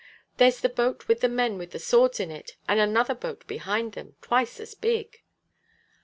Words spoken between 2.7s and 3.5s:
another boat